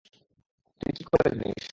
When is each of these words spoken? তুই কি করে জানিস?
তুই 0.81 0.91
কি 0.97 1.03
করে 1.03 1.27
জানিস? 1.31 1.65